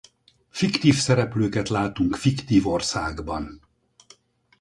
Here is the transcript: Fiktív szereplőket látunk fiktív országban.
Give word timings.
Fiktív 0.49 0.95
szereplőket 0.95 1.69
látunk 1.69 2.15
fiktív 2.15 2.67
országban. 2.67 3.61